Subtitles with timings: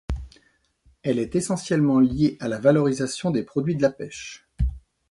[1.03, 4.47] Elle est essentiellement liée à la valorisation des produits de la pêche.